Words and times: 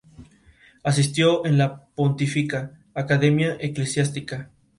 Asistió 0.83 1.45
en 1.45 1.59
la 1.59 1.85
Pontificia 1.93 2.71
Academia 2.95 3.55
Eclesiástica. 3.59 4.49